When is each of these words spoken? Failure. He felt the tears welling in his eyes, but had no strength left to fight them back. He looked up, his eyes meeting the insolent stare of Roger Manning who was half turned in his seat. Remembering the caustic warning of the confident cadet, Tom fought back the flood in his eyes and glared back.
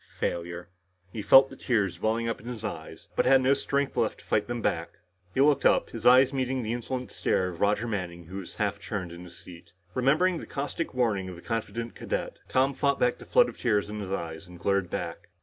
Failure. 0.17 0.67
He 1.11 1.21
felt 1.21 1.51
the 1.51 1.55
tears 1.55 2.01
welling 2.01 2.25
in 2.25 2.35
his 2.45 2.63
eyes, 2.65 3.07
but 3.15 3.27
had 3.27 3.39
no 3.43 3.53
strength 3.53 3.95
left 3.95 4.17
to 4.17 4.25
fight 4.25 4.47
them 4.47 4.59
back. 4.59 4.97
He 5.35 5.41
looked 5.41 5.63
up, 5.63 5.91
his 5.91 6.07
eyes 6.07 6.33
meeting 6.33 6.63
the 6.63 6.73
insolent 6.73 7.11
stare 7.11 7.49
of 7.49 7.61
Roger 7.61 7.87
Manning 7.87 8.25
who 8.25 8.37
was 8.37 8.55
half 8.55 8.79
turned 8.83 9.11
in 9.11 9.25
his 9.25 9.37
seat. 9.37 9.73
Remembering 9.93 10.39
the 10.39 10.47
caustic 10.47 10.95
warning 10.95 11.29
of 11.29 11.35
the 11.35 11.41
confident 11.43 11.93
cadet, 11.93 12.39
Tom 12.47 12.73
fought 12.73 12.99
back 12.99 13.19
the 13.19 13.27
flood 13.27 13.47
in 13.63 13.99
his 13.99 14.11
eyes 14.11 14.47
and 14.47 14.57
glared 14.57 14.89
back. 14.89 15.27